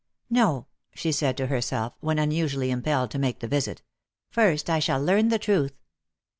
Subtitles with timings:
[0.31, 3.83] "No," she said to herself, when unusually impelled to make the visit;
[4.31, 5.75] "first I shall learn the truth.